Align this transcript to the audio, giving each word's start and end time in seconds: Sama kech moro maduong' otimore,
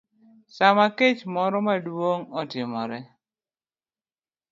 Sama 0.55 0.85
kech 0.97 1.19
moro 1.33 1.57
maduong' 1.67 2.29
otimore, 2.39 2.99